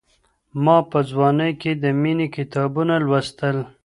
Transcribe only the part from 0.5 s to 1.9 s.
ما په ځوانۍ کي د